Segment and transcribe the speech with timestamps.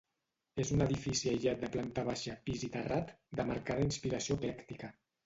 [0.61, 4.91] És un edifici aïllat de planta baixa, pis i terrat, de marcada inspiració eclèctica.